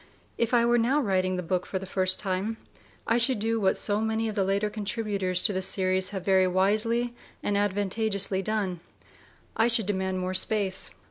[0.35, 2.57] If I were now writing the book for the first time,
[3.05, 6.47] I should do what so many of the later contributors to the series have very
[6.47, 8.79] wisely and advantageously done:
[9.55, 10.95] I should demand more space.